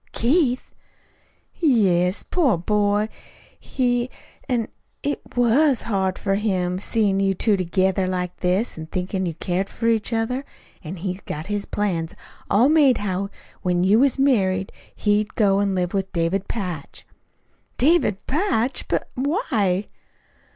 "Keith!" 0.13 0.73
"Yes 1.59 2.23
poor 2.23 2.57
boy, 2.57 3.07
he 3.59 4.09
an' 4.49 4.67
it 5.03 5.21
WAS 5.35 5.83
hard 5.83 6.17
for 6.17 6.33
him, 6.33 6.79
seein' 6.79 7.19
you 7.19 7.35
two 7.35 7.55
together 7.55 8.07
like 8.07 8.35
this, 8.37 8.79
an' 8.79 8.87
thinkin' 8.87 9.27
you 9.27 9.35
cared 9.35 9.69
for 9.69 9.85
each 9.85 10.11
other. 10.11 10.43
An' 10.83 10.95
he'd 10.97 11.23
got 11.25 11.45
his 11.45 11.67
plans 11.67 12.15
all 12.49 12.67
made 12.67 12.97
how 12.97 13.29
when 13.61 13.83
you 13.83 13.99
was 13.99 14.17
married 14.17 14.71
he'd 14.95 15.35
go 15.35 15.59
an' 15.59 15.75
live 15.75 15.93
with 15.93 16.11
David 16.13 16.47
Patch." 16.47 17.05
"David 17.77 18.25
Patch! 18.25 18.87
But 18.87 19.07
why?" 19.13 19.85